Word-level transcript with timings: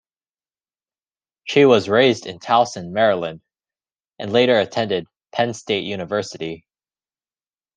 She 1.43 1.65
was 1.65 1.87
raised 1.87 2.25
in 2.25 2.39
Towson, 2.39 2.89
Maryland, 2.91 3.41
and 4.17 4.33
later 4.33 4.59
attended 4.59 5.05
Penn 5.31 5.53
State 5.53 5.83
University. 5.83 6.65